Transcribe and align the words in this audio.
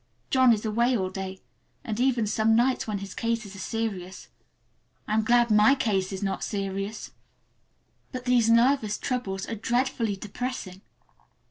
John 0.31 0.51
is 0.51 0.65
away 0.65 0.97
all 0.97 1.11
day, 1.11 1.43
and 1.83 1.99
even 1.99 2.25
some 2.25 2.55
nights 2.55 2.87
when 2.87 2.97
his 2.97 3.13
cases 3.13 3.55
are 3.55 3.59
serious. 3.59 4.29
I 5.07 5.13
am 5.13 5.23
glad 5.23 5.51
my 5.51 5.75
case 5.75 6.11
is 6.11 6.23
not 6.23 6.43
serious! 6.43 7.11
But 8.11 8.25
these 8.25 8.49
nervous 8.49 8.97
troubles 8.97 9.47
are 9.47 9.53
dreadfully 9.53 10.15
depressing. 10.15 10.81